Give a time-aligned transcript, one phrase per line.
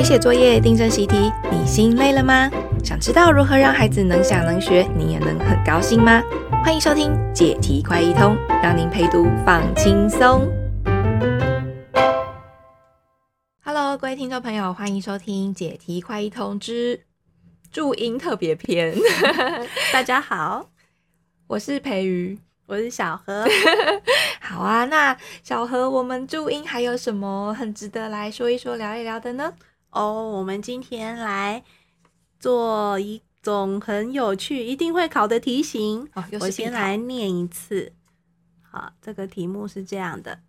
[0.00, 2.50] 陪写作业、订正习题，你心累了吗？
[2.82, 6.22] 想知道如何让孩子能想能学，你也能很高兴吗？
[6.64, 10.50] 欢迎收听解题快一通，让您陪读放轻松。
[13.62, 17.02] Hello，各位听众朋友，欢迎收听解题快一通之
[17.70, 18.96] 注音特别篇。
[19.92, 20.70] 大家好，
[21.46, 22.38] 我是培瑜。
[22.64, 23.44] 我是小何，
[24.40, 24.86] 好啊。
[24.86, 29.52] 那小何，我们注音还有什么很值得来说一说、聊一聊的呢？
[29.90, 31.64] 哦，我们今天来
[32.38, 36.08] 做一种很有趣、一定会考的题型。
[36.14, 37.92] 哦，我先来念一次。
[38.62, 40.40] 好，这个题目是这样的。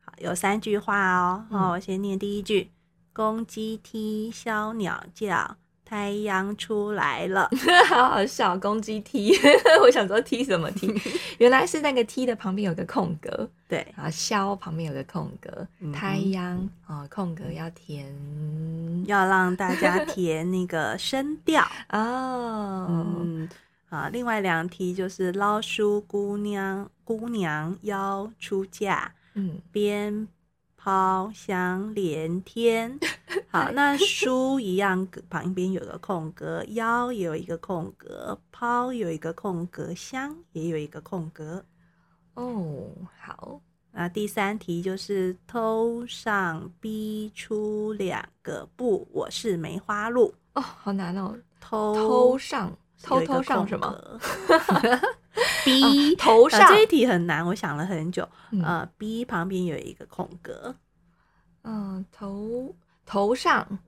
[0.00, 1.46] 好，有三句话哦。
[1.50, 2.72] 好，嗯，我先念第一句：
[3.12, 5.56] 公鸡啼，小鸟叫。
[5.90, 7.50] 太阳出来了，
[7.90, 8.56] 好好笑。
[8.56, 9.32] 公鸡踢，
[9.82, 10.86] 我想说踢什么踢？
[11.38, 13.84] 原来是那个踢的旁边有个空格，对。
[13.96, 18.06] 啊，消旁边有个空格，嗯、太阳啊，空格要填，
[19.08, 21.60] 要让大家填那个声调。
[21.88, 22.86] 哦。
[22.88, 23.48] 嗯
[23.88, 30.28] 啊，另外两题就是老鼠姑娘，姑娘要出嫁，嗯，鞭
[30.82, 32.98] 炮响连天。
[33.52, 41.62] 好，那书一样，旁边有个空格，腰也有一个空格，抛有一个空格，香也有一个空格。
[42.32, 42.86] 哦，
[43.20, 43.60] 好，
[43.92, 50.32] 那第三题就是偷上逼出两个不，我是梅花鹿。
[50.54, 54.18] 哦，好难哦，偷偷上，偷偷上什么？
[55.64, 55.82] 逼、
[56.14, 58.28] 啊、头上、啊、这一题很难，我想了很久。
[58.50, 60.74] 嗯、呃，，B 旁边有一个空格。
[61.62, 62.74] 嗯，头。
[63.06, 63.78] 头上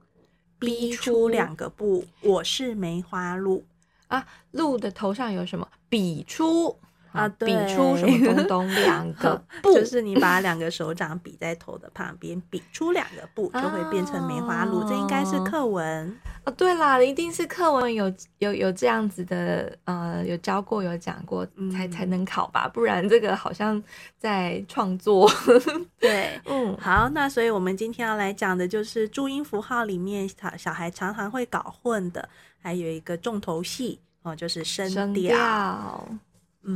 [0.58, 3.64] B 出两个不，我是梅花鹿
[4.08, 4.26] 啊。
[4.50, 5.68] 鹿的头上有什么？
[5.88, 6.76] 笔出
[7.12, 8.68] 啊，比出什么东东？
[8.74, 14.80] 两个 不，就是你把两个手掌比在头的旁边，比出两个不，就会变成梅花鹿。
[14.80, 16.16] 哦、这应该是课文。
[16.44, 23.80] 哦，对啦，一定是课文有有有这样子的，呃，有教过有讲过才、嗯、才能考吧，不然这个好像
[24.18, 25.30] 在创作。
[26.00, 32.28] 对， 嗯，好，那所以我们今天要来讲的就是注音符号里面小小孩常常会搞混的，
[32.60, 36.08] 还有一个重头戏哦，就是声调。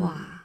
[0.01, 0.43] 哇，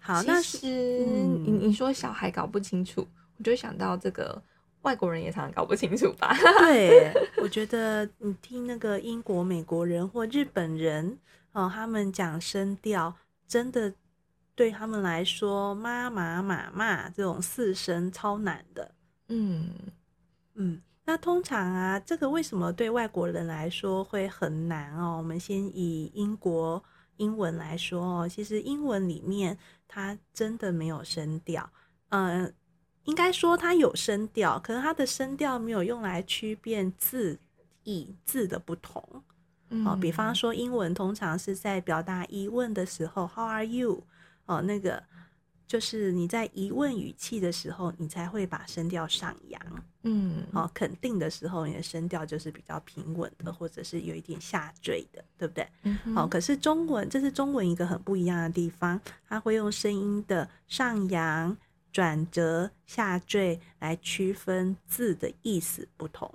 [0.00, 4.42] 好，那是你你说小孩搞不清楚，我就想到这个。
[4.82, 6.36] 外国人也常常搞不清楚吧？
[6.58, 11.16] 对， 我觉得你听那个英国、美国人或日本人
[11.52, 13.14] 哦，他们讲声调，
[13.46, 13.94] 真的
[14.56, 18.92] 对他们来说，妈妈、妈妈这种四声超难的。
[19.28, 19.70] 嗯
[20.54, 25.16] 嗯，那通常啊，这个为什么对外国人来说会很难哦？
[25.18, 26.82] 我们先以英国
[27.22, 29.56] 英文来说哦，其实英文里面
[29.86, 31.70] 它真的没有声调，
[32.08, 32.52] 嗯、呃。
[33.04, 37.36] 应该说它有声调，可是它的声调没有用来区辨字
[37.82, 39.24] 义字的不同。
[39.70, 44.04] 嗯、哦，比方说英文通常是在表达疑问的时候，How are you？
[44.46, 45.02] 哦，那个
[45.72, 49.58] 就是你在疑问语气的时候，你才会把声调上扬。
[50.02, 55.66] 嗯，哦，肯定的时候，你的声调就是比较平稳的，或者是有一点下坠的，对不对？
[55.84, 61.56] 嗯，哦，可是中文，这是中文一个很不一样的地方，它会用声音的上扬。
[61.90, 66.30] 转折、下坠来区分字的意思不同。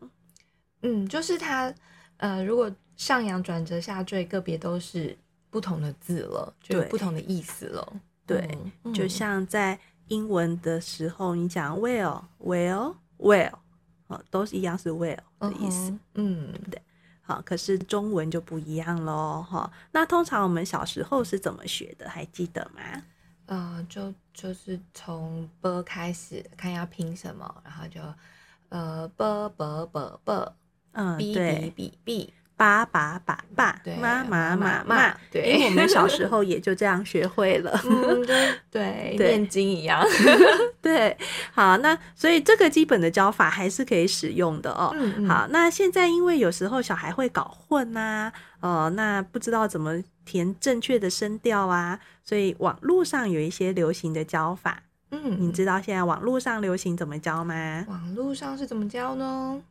[0.81, 1.73] 嗯，就是它，
[2.17, 5.15] 呃，如果上扬、转折、下坠个别都是
[5.49, 8.01] 不同的字了，就有不同的意思了。
[8.27, 8.57] 对，
[8.93, 9.79] 就像在
[10.09, 13.53] 英文的时候，你讲 well well well，
[14.07, 16.81] 哦，都是一样是 well 的意思，嗯，对，
[17.21, 22.09] 好，可是中文就不一样喽，哈，那通常我们小时候是怎么学的？
[22.09, 22.81] 还记得吗？
[23.47, 28.01] 呃，就就是从 b 开始，看要拼什么，然后就
[28.69, 30.53] 呃 b b b b，
[30.91, 32.33] 嗯，b b b b。
[32.57, 40.03] 爸爸爸爸，妈妈妈妈，对，因为我们小时候也就这样学会了， 嗯，对， 对，念经一样，
[40.81, 41.15] 对，
[41.53, 44.91] 好，那所以这个基本的教法还是可以使用的哦。
[44.95, 50.03] 嗯，好，那现在因为有时候小孩会搞混呐、啊，哦，那不知道怎么。
[50.27, 54.83] 填正确的声调啊，所以网络上有一些流行的教法。
[55.11, 57.85] 嗯，你知道现在网络上流行怎么教吗？
[57.87, 59.61] 网络上是怎么教呢？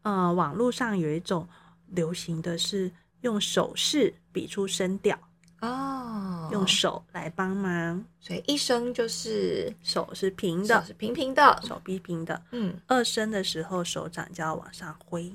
[0.00, 1.46] 呃，网络上有一种
[1.88, 2.90] 流行的是
[3.20, 5.18] 用手势比出声调。
[5.60, 12.42] 哦，用手来帮忙，所以一声就是手是平的，是平平的，手臂平的。
[12.52, 15.32] 嗯，二声的时候手掌就要往上挥，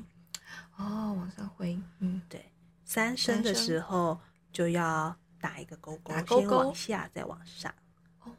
[0.78, 1.78] 哦，往上挥。
[2.00, 2.46] 嗯，对，
[2.84, 4.20] 三声的时候。
[4.54, 6.40] 就要打一个勾勾，勾勾。
[6.42, 7.74] 先往下再往上，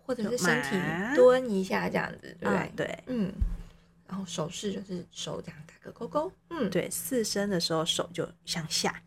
[0.06, 0.70] 或者是身体
[1.16, 2.54] 蹲一下这样子，对不对？
[2.56, 3.32] 嗯，对，嗯，
[4.14, 6.30] 然后手势就是手这样打个勾勾。
[6.50, 9.02] 嗯，对，四声的时候手就向下。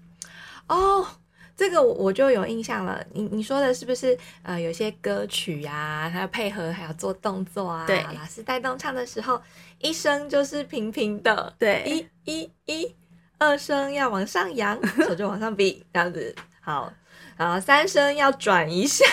[0.68, 1.07] 哦，
[1.56, 3.01] 这个我就有印象了。
[3.13, 7.86] 你你说的是不是呃，有些歌曲呀，还要配合，还要做动作啊？
[7.88, 9.42] 对，老师带动唱的时候，
[9.80, 12.95] 一声就是平平的，对，一一一，
[13.38, 16.36] 二声要往上扬，手就往上比，这样子。
[16.60, 16.92] 好，
[17.38, 19.06] 然后三声要转一下，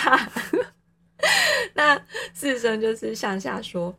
[1.73, 1.97] 那
[2.33, 3.97] 四声就是向下说。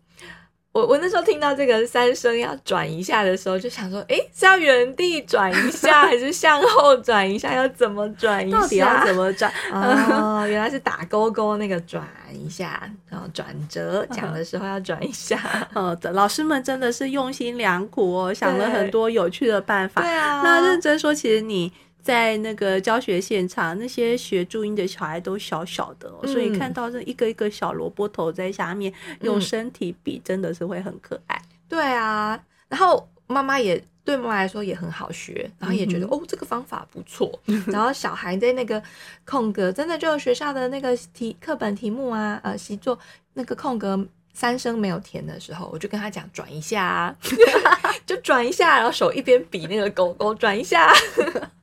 [0.76, 7.54] 我我那时候听到这个三声要转一下的时候，就想说，诶，是要原地转一下， 还是向后转一下？
[7.56, 8.60] 要怎么转一下？
[8.60, 9.50] 到底要怎么转？
[9.72, 15.40] 哦， 原来是打勾勾那个转一下，然后转折讲的时候要转一下。
[15.72, 20.02] 哦，的老师们真的是用心良苦哦，想了很多有趣的办法。
[20.02, 21.72] 对啊，那认真说，其实你。
[22.06, 28.92] 在那个教学现场，那些学注音的小孩都小小的，哦，嗯，所以看到这一个一个小萝卜头在下面
[29.22, 31.36] 用身体比，真的是会很可爱。
[31.68, 37.36] 对啊，然后妈妈也对妈妈来说也很好学，然后也觉得，嗯，哦，这个方法不错。
[37.66, 38.80] 然后小孩在那个
[39.24, 42.96] 空格，真的就学校的那个题课本题目啊，呃，习作
[43.34, 47.16] 那个空格三声没有填的时候，我就跟他讲转一下，啊，
[48.06, 50.92] 就转一下，然后手一边比那个狗狗转一下。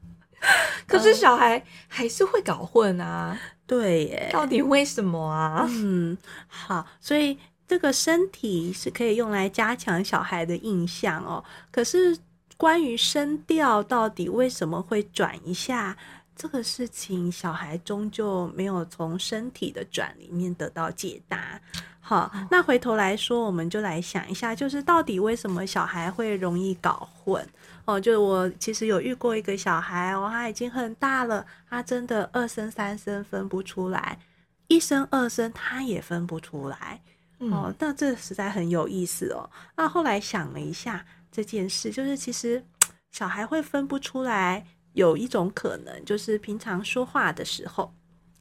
[0.88, 5.66] 可是小孩还是会搞混啊，对耶，到底为什么啊？
[5.70, 6.18] 嗯，
[6.48, 7.38] 好，所以
[7.68, 11.44] 这个身体是可以用来加强小孩的印象哦。
[11.72, 12.18] 可是
[12.58, 15.98] 关于声调到底为什么会转一下
[16.36, 21.60] 这个事情，小孩终究没有从身体的转里面得到解答。
[22.00, 27.48] 好，那回头来说，我们就来想一下，就是到底为什么小孩会容易搞混？
[27.86, 34.20] 哦，就是我其实有遇过一个小孩哦，他已经很大了，他真的二声三声分不出来，
[34.68, 37.02] 一声二声他也分不出来。
[37.40, 39.50] 哦，嗯、那这实在很有意思哦。
[39.76, 42.64] 那后来想了一下这件事，就是其实
[43.12, 47.94] 小孩会分不出来，有一种可能就是平常说话的时候，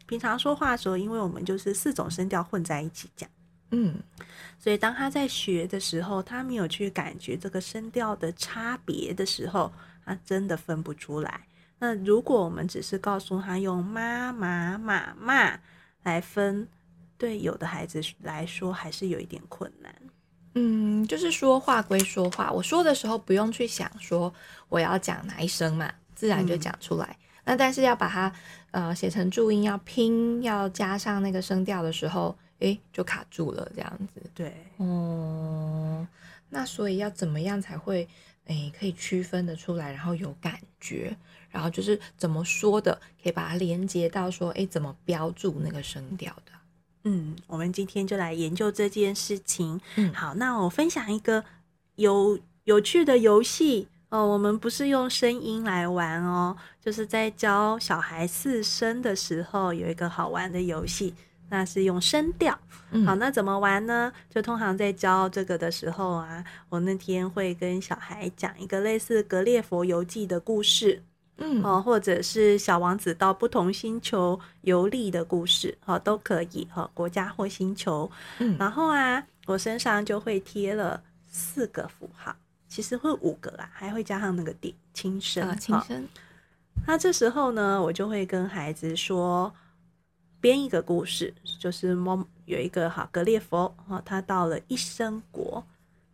[0.06, 3.28] 平常说话的时候，因为我们就是四种声调混在一起讲。
[3.70, 3.99] 嗯，
[4.58, 9.72] 所以当他在学的时候，他没有去感觉这个声调的差别的时候，
[10.04, 11.46] 他真的分不出来。
[11.78, 15.58] 那如果我们只是告诉他用妈妈妈妈
[16.02, 16.69] 来分，
[17.16, 19.94] 对有的孩子来说还是有一点困难。
[20.54, 24.32] 嗯，就是说话归说话，我说的时候不用去想说
[24.69, 27.06] 我要讲哪一声嘛，自然就讲出来。
[27.06, 28.32] 嗯、那但是要把它
[28.70, 32.37] 呃写成注音，要拼，要加上那个声调的时候。
[32.59, 34.23] 诶，就卡住了，这样子。
[34.32, 36.06] 对，哦，
[36.50, 38.09] 那所以要怎么样才会
[38.44, 41.17] 诶可以区分的出来，然后有感觉，
[41.50, 46.53] 然后就是怎么说的，可以把它连接到说，诶，怎么标注那个声调的？
[47.03, 49.81] 嗯，我们今天就来研究这件事情。
[49.97, 51.44] 嗯，好，那我分享一个
[51.97, 54.26] 有有趣的游戏哦。
[54.26, 61.14] 我们不是用声音来玩哦，就是在教小孩四声的时候，有一个好玩的游戏。
[61.50, 62.59] 那是用声调，
[63.05, 64.11] 好，那怎么玩呢？
[64.31, 71.03] 就通常在教这个的时候啊，我那天会跟小孩讲一个类似《格列佛游记》的故事，
[71.37, 82.35] 嗯，哦，或者是小王子到不同星球游历的故事，哦，都可以，哈，国家或星球，嗯，然后啊，我身上就会贴了四个符号，
[82.73, 86.09] 其实会五个啦，还会加上那个点，轻声，啊，轻声。
[86.87, 89.52] 那这时候呢，我就会跟孩子说。
[90.41, 95.64] 编一个故事，就是猫有一个哈格列佛哈，他到了一生国，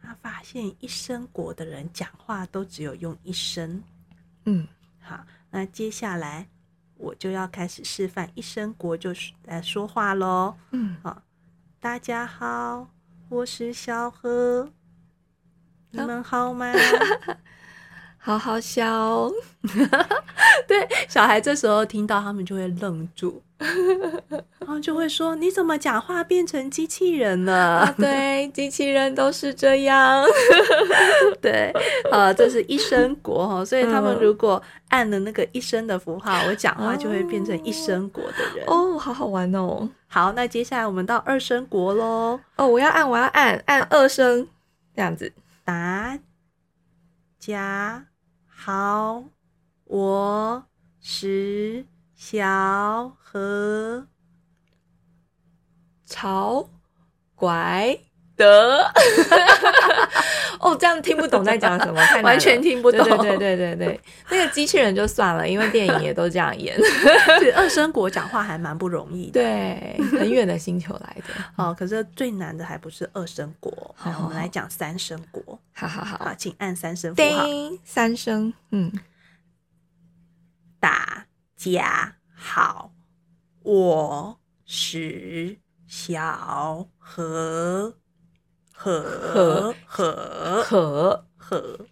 [0.03, 3.83] 他发现一生国的人讲话都只有用一声，
[4.45, 4.69] 嗯，
[5.01, 6.47] 好，那接下来
[6.99, 11.23] 我就要开始示范一生国就是来说话喽，嗯，好，
[11.81, 12.91] 大家好，
[13.31, 14.71] 我是小何，
[15.91, 16.73] 你们好吗？
[18.21, 19.31] 好好笑，
[20.67, 23.43] 对，小孩这时候听到他们就会愣住。
[24.59, 27.55] 然后就会说：“你怎么讲话变成机器人了？”
[27.89, 30.25] 啊、对，机器人都是这样。
[31.41, 31.73] 对，
[32.13, 38.65] 啊，这是一声国哈，所以他们如果按了那个一声的符号，我讲话就会变成一声国的人。
[38.67, 39.89] 哦，好好玩哦。
[40.07, 42.39] 好，那接下来我们到二声国喽。
[42.57, 44.47] 哦，我要按，我要按，按二声，
[44.95, 45.33] 这样子。
[45.69, 46.19] 大
[47.39, 48.07] 家
[48.47, 49.23] 好，
[49.85, 50.65] 我
[50.99, 51.85] 是。
[52.15, 54.07] 小何
[56.07, 56.71] 超
[57.35, 57.99] 怪
[58.35, 58.91] 的，
[60.59, 63.05] 哦，这样听不懂在讲什么，完全听不懂。
[63.19, 66.77] 对对对对对，那个机器人就算了，因为电影也都这样演。
[67.55, 71.25] 二声国讲话还蛮不容易的，对，很远的星球来的。
[71.63, 75.48] 哦，可是最难的还不是二声国，好，我们来讲三声国。
[75.79, 77.47] 好好好，好，请按三声符号。
[77.85, 78.93] 三声，嗯，
[80.81, 82.93] 大家好，
[83.63, 87.95] 我是小何。
[88.73, 91.87] 何何何何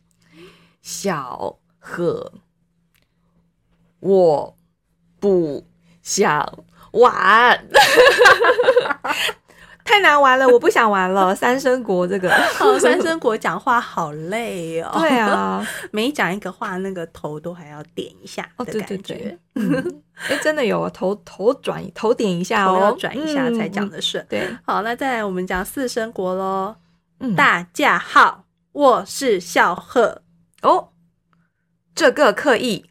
[0.83, 2.33] 小何，
[4.01, 4.57] 我
[5.21, 5.65] 不
[6.03, 7.69] 想玩，
[9.87, 11.33] 太难玩了，我不想玩了。
[11.37, 14.91] 三生国这个，哦，三生国讲话好累哦。
[14.99, 18.81] 对啊， 每讲一个话，那个头都还要点一下的感觉。
[18.81, 24.27] 哦、对对对嗯，哎，真的有 头头转头点一下哦，要转一下才讲得顺。
[24.29, 26.77] 对，好，那再来我们讲四生国喽。
[27.21, 30.21] 嗯、大家好，我是小贺
[30.61, 30.89] 哦。
[31.95, 32.85] 这个刻意，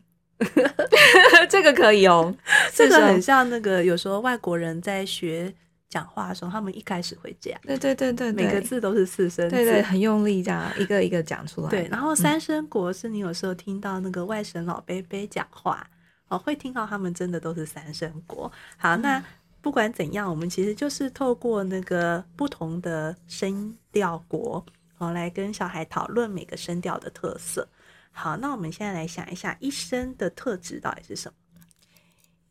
[1.48, 2.34] 这个可以哦。
[2.74, 5.54] 这个很像那个，有时候外国人在学
[5.90, 7.62] 讲话的时候，他们一开始会这样。
[7.64, 11.70] 对对对对，每个字都是四声，对对，很用力这样一个一个讲出来。
[11.70, 15.86] 对，然后三声国是你有时候听到那个外省老伯伯讲话
[16.28, 18.52] 哦，会听到他们真的都是三声国。
[18.78, 19.24] 好，那。
[19.62, 24.64] 不管怎样，我们其实就是透过那个不同的声调国，
[25.00, 27.68] 哦，来跟小孩讨论每个声调的特色。
[28.12, 31.62] 好，那我们现在来想一下，一声的特质到底是什么？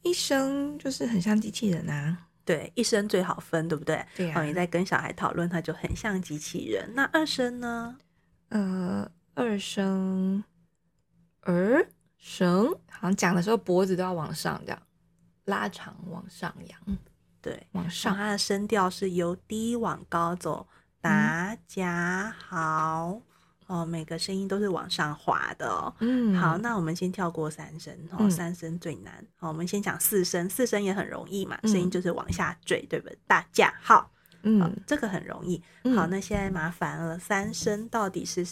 [0.03, 2.19] 一声就是很像机器人啊。
[2.45, 4.05] 对，一声最好分，对不对？
[4.15, 4.43] 对啊。
[4.43, 6.93] 你在跟小孩讨论，他就很像机器人。
[6.95, 7.97] 那二声呢？
[8.51, 10.45] 呃，二声，
[11.41, 14.83] 儿声，好像讲的时候脖子都要往上这样。
[15.47, 16.99] 拉长往上扬，
[17.41, 20.67] 对，往上，它的声调是由低往高走。
[21.01, 23.21] 大家好，
[23.67, 25.95] 哦，每个声音都是往上滑的哦。
[26.01, 29.25] 嗯，好，那我们先跳过三声，哦，三声最难。
[29.37, 33.19] 好，我们先讲四声，四声也很容易嘛，声音就是往下坠，对不对？
[33.27, 34.11] 大家好，
[34.43, 35.63] 嗯，这个很容易。
[35.97, 38.47] 好，那现在麻烦了，三声到底是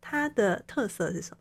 [0.00, 1.38] 它的特色是什么？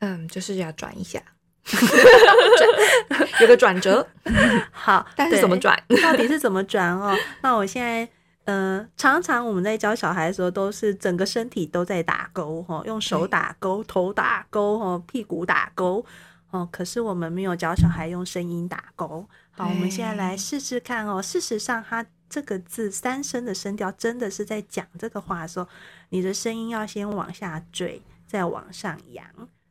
[0.00, 1.22] 嗯，就是要转一下。
[3.40, 4.06] 有个转折，
[4.70, 5.76] 好，但是怎么转？
[6.00, 7.12] 到底是怎么转哦？
[7.42, 8.08] 那我现在，
[8.46, 16.06] 呃，常常我们在教小孩的时候，都是整个身体都在打勾哈，用手打勾，头打勾哈，屁股打勾
[16.50, 16.66] 哦。
[16.70, 19.28] 可是我们没有教小孩用声音打勾。
[19.50, 21.20] 好，我们现在来试试看哦。
[21.20, 25.66] 事实上，它这个字三声的声调，真的是在讲这个话的时候，
[26.10, 29.26] 你的声音要先往下坠，再往上扬。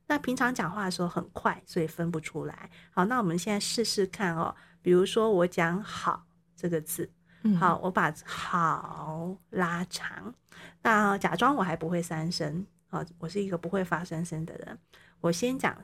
[0.08, 2.70] 那平常讲话的时候很快，所以分不出来。
[2.92, 4.54] 好，那我们现在试试看哦。
[4.82, 7.10] 比如说我讲“好”这个字，
[7.54, 10.34] 好，我把“好”拉长。
[10.82, 14.80] 那假装我还不会三声，好，我是一个不会发三声的人。
[15.22, 15.78] 我先讲，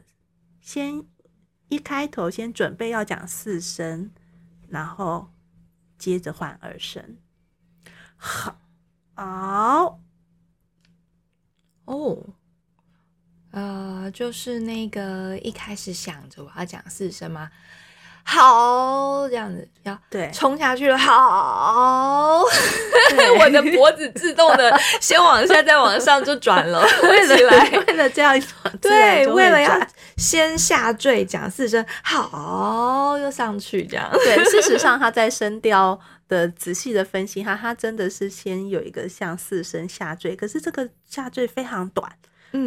[0.60, 1.04] 先
[1.70, 4.12] 一开头先准备要讲四声，
[4.70, 5.30] 然后
[5.98, 7.18] 接着换二声。
[8.16, 8.60] 好，
[9.14, 10.00] 好，
[11.86, 12.36] 哦。
[13.52, 17.52] 呃，就是那个一开始想着我要讲四声吗？
[18.32, 20.32] 好，这样子要对。
[20.32, 22.40] 冲下去了，好，
[23.40, 27.36] 我的脖子自动的先往下再往上就转了， 为了
[27.86, 28.42] 为了这样
[28.82, 29.78] 对，为了要
[30.16, 34.10] 先下坠讲四声，好，又上去这样。
[34.14, 42.10] 对， 事实上他在声调的仔细的分析，他他真的是先有一个像四声下坠，可是这个下坠非常短。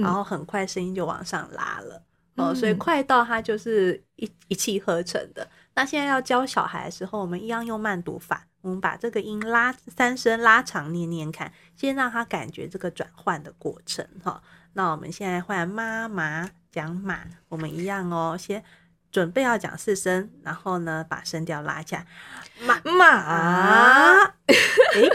[0.01, 2.01] 然后很快声音就往上拉了，
[2.37, 5.49] 嗯、哦，所以快到它就是一一气呵成的。
[5.75, 14.43] 那现在要教小孩的时候，我们一样用慢读法，我们把这个音拉三声拉长念念看，先让他感觉这个转换的过程哈、哦。
[14.75, 18.63] 那我们现在换妈妈讲马，我们一样哦，先
[19.13, 22.05] 准备要讲四声，然后呢把声调拉下，
[22.67, 25.09] 马马， 诶，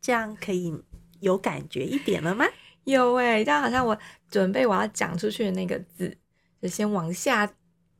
[0.00, 0.74] 这样可以
[1.20, 2.46] 有感觉一点了吗？
[2.84, 3.98] 有哎、欸，这样好像我
[4.30, 6.14] 准备我要讲出去的那个字，
[6.64, 7.44] 就先往下，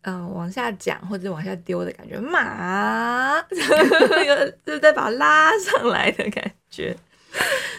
[0.00, 3.38] 嗯、呃，往下讲或者往下丢的感觉，马，
[4.64, 6.96] 就再把它拉上来的感觉。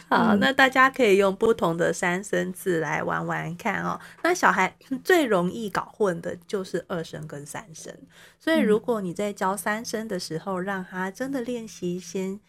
[0.07, 3.99] 好，嗯、那大家可以用不同的三声字来玩玩看哦。
[4.21, 7.91] 那小孩最容易搞混的就是二声跟三声，
[8.39, 12.39] 所以如果你在教三声的时候，让他真的练习先。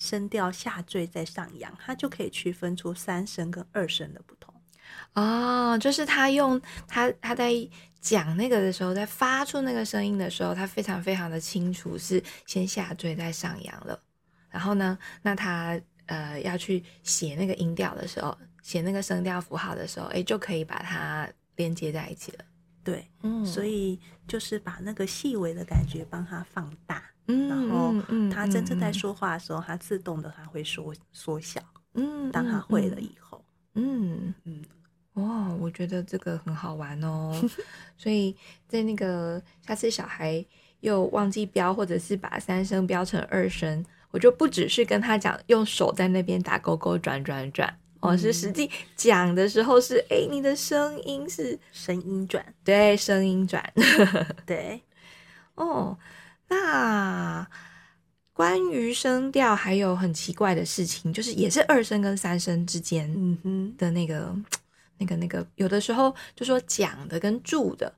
[0.00, 4.54] 声调下坠再上扬，他就可以区分出三声跟二声的不同。
[5.14, 7.52] 哦，就是他用他他在
[8.00, 14.00] 讲那个的时候，在发出那个声音的时候，他非常非常的清楚是先下坠再上扬了。
[14.50, 22.44] 然后呢，那他呃要去写那个音调的时候，写那个声调符号的时候，哎，就可以把它连接在一起了。
[22.84, 27.92] 对，嗯，所以就是把那个细微的感觉帮他放大，嗯，然后
[28.30, 31.60] 他真正在说话的时候，他自动的他会缩缩小，
[31.94, 34.32] 嗯，当他会了以后，嗯。
[34.44, 34.64] 嗯，
[35.18, 37.32] 哇，我觉得这个很好玩哦。
[37.96, 38.34] 所以
[38.66, 40.44] 在那个下次小孩
[40.80, 47.78] 又忘记标，或者是把三声标成二声，我就不只是跟他讲，用手在那边打勾勾转转转。
[48.00, 53.72] 哦，是实际讲的时候是，哎、嗯，你的声音是声音转，对，声音转，
[54.46, 54.80] 对，
[55.56, 55.98] 哦，
[56.46, 57.44] 那
[58.32, 64.44] 关于声调还有很奇怪的事情，就是也是二声跟三声之间，嗯哼的那个、嗯、
[64.98, 67.94] 那个、那个，有的时候就说讲的跟住的，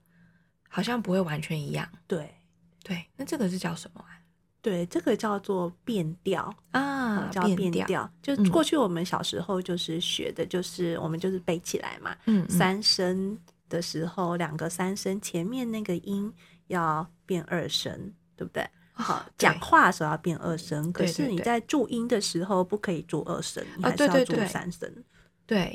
[0.68, 2.34] 好像不会完全一样，对，
[2.82, 4.20] 对，那这个是叫什么啊？
[4.62, 8.10] 对，这个叫做变调啊，叫变调。
[8.22, 12.14] 就过去我们小时候就是学的，就是、嗯、我们就是背起来嘛。
[12.26, 13.38] 嗯，三声
[13.70, 16.30] 的时候，两个三声前面那个音
[16.66, 18.68] 要变二声，对不对？
[18.92, 24.80] 好，讲话的时候要变二声，可是你在注音的时候不可以注二声，你还是要注三声。
[24.92, 25.02] 对，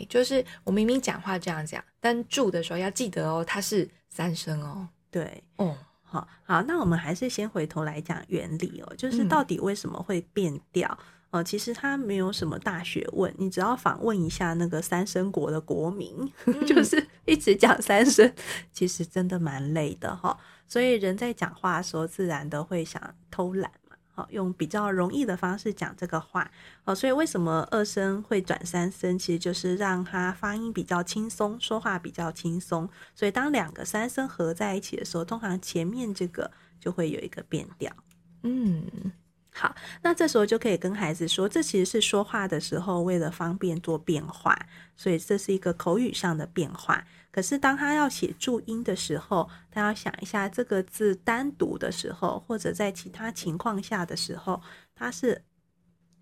[0.10, 4.88] 就是我明明讲话这样讲，但住的时候要记得哦，它是三声哦。
[5.10, 5.76] 对，哦。
[6.08, 10.88] 好，好，那我们还是先回头来讲原理哦，就是到底为什么会变调？
[10.90, 16.16] 哦、嗯呃，其实它没有什么大学问，你只要访问一下那个三声国的国民，
[16.46, 18.32] 嗯、就是一直讲三声，
[18.72, 20.38] 其实真的蛮累的哈、哦。
[20.68, 23.70] 所以人在讲话的时候，自然的会想偷懒。
[24.16, 26.50] 好，用比较容易的方式讲这个话，
[26.86, 29.20] 哦，所以为什么二声会转三声？
[29.20, 32.90] 其实就是让它发音比较轻松，说话比较轻松。
[33.14, 37.92] 所以当两个三声合在一起的时候，通常前面这个就会有一个变调。
[38.44, 39.12] 嗯。
[39.58, 44.54] 好，那这时候就可以跟孩子说，这其实是说话的时候为了方便做变化，
[44.98, 47.08] 所以这是一个口语上的变化。
[47.32, 54.62] 可是当他要写注音的时候，他要想一下这个字单独的时候，或者在其他情况下的时候，
[54.94, 55.42] 它是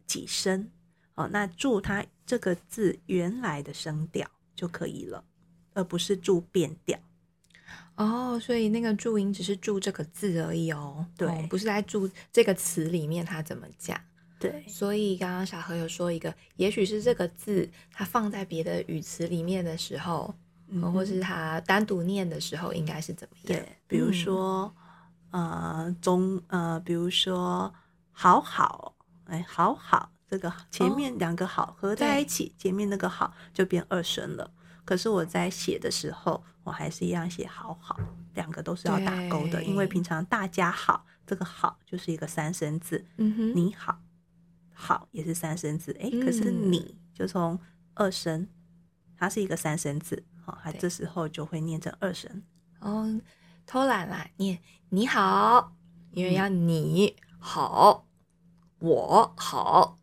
[0.05, 0.69] 几声
[1.15, 1.27] 哦？
[1.31, 5.23] 那注它这个字原来的声调就可以了，
[5.73, 6.99] 而不是注变调。
[7.95, 13.99] 哦，所以那个注音只是注这个字而已哦，对，哦、不是在注这个词里面它怎么讲。
[14.39, 20.33] 对，所以刚刚小何有说一个，也许是这个字它放在别的语词里面的时候，
[20.67, 23.63] 嗯，或是它单独念的时候，应该是怎么样？
[23.63, 24.73] 对，比如说，
[25.31, 27.73] 嗯、呃，中，呃，比如说，
[28.11, 34.51] 好好，哎，好好，这个前面两个好合在一起，哦、前面那个好就变二声了。
[34.85, 37.97] 可是我在写的时候，我还是一样写好好，
[38.33, 43.99] 两个都是要打勾的，因为平常大家好，这个好就是一个三声字，嗯哼，你好，
[44.73, 47.59] 好也是三声字，哎、欸，可是你就从
[47.93, 48.47] 二声，
[49.17, 52.43] 它是一个三声字，好，它这时候就会念成二声。
[52.79, 53.21] 哦，
[53.65, 55.75] 偷懒啦，念你好，
[56.11, 58.05] 因为要你好，
[58.79, 59.97] 我好。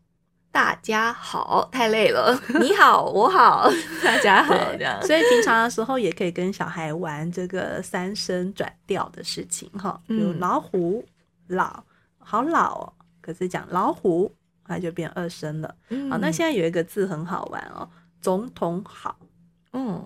[0.51, 2.37] 大家好，太累了。
[2.59, 3.69] 你好，我好，
[4.03, 5.01] 大家好，这样。
[5.01, 11.03] 所以平常的时候也可以跟小孩玩这个三声转调的事情哈，比如老虎
[11.47, 11.83] 老
[12.19, 14.35] 好老哦，可是讲老虎，
[14.65, 15.73] 它就变二声了。
[16.09, 17.89] 好，那现在有一个字很好玩哦，
[18.21, 19.17] 总统好，
[19.71, 20.03] 嗯，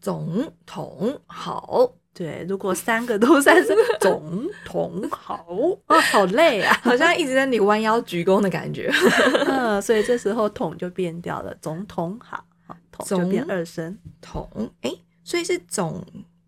[0.00, 1.92] 总统好。
[2.14, 5.46] 对，如果三个都三声，总 统好
[5.86, 8.92] 啊，好累啊，好像一直在你弯腰鞠躬的感觉。
[9.48, 12.44] 嗯，所以这时候统就变掉了，总统好，
[12.90, 13.98] 统就变二声。
[14.20, 14.46] 统，
[14.82, 14.92] 哎，
[15.24, 16.04] 所以是总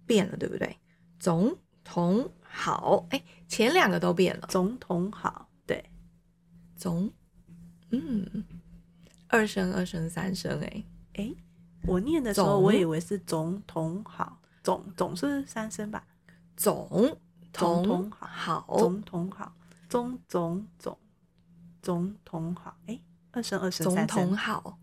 [0.06, 0.76] 变了，对不对？
[1.18, 5.82] 总统好，哎，前两个都变了，总统好，对，
[6.76, 7.10] 总，
[7.90, 8.44] 嗯，
[9.28, 11.34] 二声二声三声，哎，哎，
[11.86, 14.38] 我念的时候我以为是总统好。
[14.64, 16.02] 总总是三声吧，
[16.56, 17.18] 总
[17.52, 19.52] 总统好，总统好，
[19.90, 20.98] 总总总
[21.82, 22.98] 总统好，哎，
[23.30, 24.78] 二声二声三统好，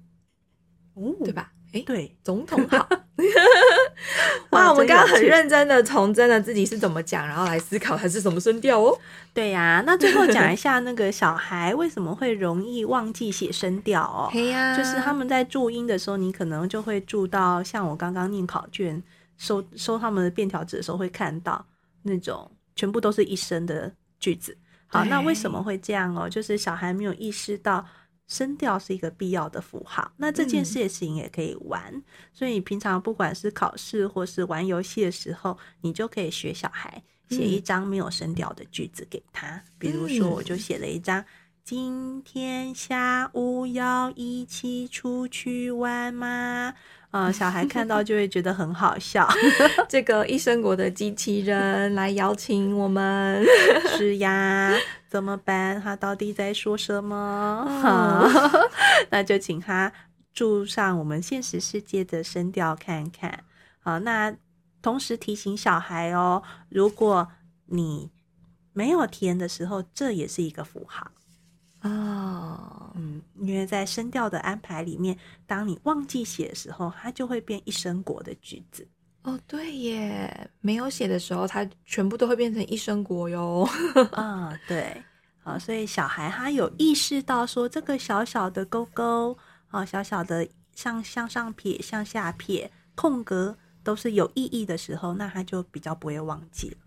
[0.94, 1.52] 哦，对吧？
[1.74, 2.88] 哎，对，总统好。
[4.52, 8.96] 哇，我们刚刚很认真的从真的自己是怎么讲，然后来思考它是什么声调哦。
[9.34, 14.30] 对呀，那最后讲一 下那个小孩为什么会容易忘记写声调哦？
[14.32, 19.02] 对呀，就是他们在注音的时候，你可能就会注到像我刚刚念考卷。
[19.42, 21.66] 收收他们的便条纸的时候，会看到
[22.04, 24.56] 那种全部都是一声的句子。
[24.86, 26.30] 好，那为什么会这样哦？
[26.30, 27.84] 就是小孩没有意识到
[28.28, 30.12] 声调是一个必要的符号。
[30.18, 39.60] 那这件事情也可以玩，嗯、所以平常不管是考试或是玩游戏的时候，你就可以学小孩写一张没有声调的句子给他。
[39.80, 41.26] 比如说，我就写了一张
[41.64, 46.76] 今天下午要一起出去玩吗？
[47.12, 49.28] 啊、呃，小孩看到就会觉得很好笑。
[49.88, 53.46] 这个一生国的机器人来邀请我们，
[53.98, 54.74] 是呀，
[55.10, 55.80] 怎么办？
[55.82, 57.68] 他到底在说什么？
[57.82, 58.26] 好，
[59.12, 59.92] 那就请他
[60.34, 63.44] 注上我们现实世界的声调看看。
[63.82, 64.34] 好，那
[64.82, 67.28] 同时提醒小孩哦，如果
[67.66, 68.10] 你
[68.72, 71.12] 没有填的时候，这也是一个符号。
[71.82, 75.18] 哦，嗯，因为在声调的安排里面，
[75.48, 78.88] 当你忘记写的时候，它就会变一声国的句子。
[79.24, 83.68] 哦，对耶，没有写的时候，它全部都会变成一声国哟。
[84.12, 85.04] 啊、哦，对，
[85.44, 89.36] 啊，所以小孩他有意识到说，这个小小的勾勾，
[89.70, 96.78] 啊，小小的向向上撇、向下撇、空格都是有意义的时候，那他就比较不会忘记了。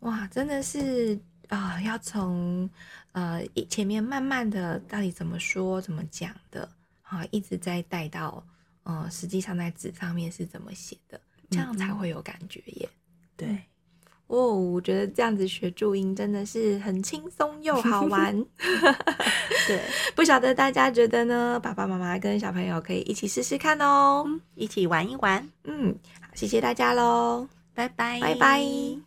[0.00, 1.20] 哇，真的是。
[1.50, 2.68] 啊、呃，要从
[3.12, 6.66] 呃前面慢慢的到底怎么说怎么讲的
[7.02, 8.42] 啊，一直在带到
[8.84, 12.88] 呃实际上在纸上面是怎么写的，这样才会有感觉耶。
[12.88, 13.58] 嗯、对，
[14.28, 18.32] 哦，我觉得这样子学注音真的是很轻松又好玩。
[19.66, 19.82] 对，
[20.14, 21.58] 不晓得大家觉得呢？
[21.60, 25.46] 爸爸妈妈跟小朋友可以一起试试看哦，一起玩一玩。
[25.64, 28.96] 嗯，好，谢谢大家喽，拜拜，拜拜。